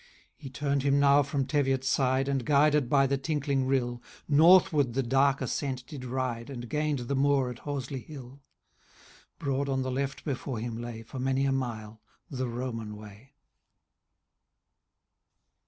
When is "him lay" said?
10.57-11.03